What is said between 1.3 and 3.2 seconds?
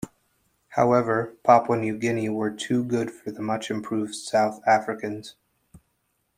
Papua New Guinea were too good